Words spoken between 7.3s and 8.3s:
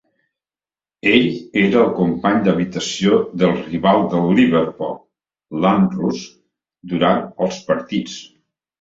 els partits.